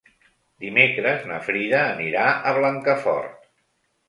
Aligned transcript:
Dimecres 0.63 1.27
na 1.31 1.37
Frida 1.49 1.83
anirà 1.83 2.25
a 2.31 2.55
Blancafort. 2.57 3.39